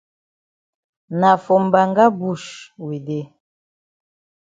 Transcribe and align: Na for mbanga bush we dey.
Na 1.19 1.31
for 1.43 1.59
mbanga 1.65 2.05
bush 2.19 2.47
we 2.85 2.95
dey. 3.07 3.25